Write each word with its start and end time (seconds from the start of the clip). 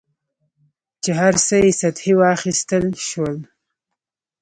چې 1.03 1.11
هر 1.19 1.33
څه 1.45 1.55
یې 1.63 1.71
سطحي 1.81 2.13
واخیستل 2.21 2.85
شول. 3.07 3.37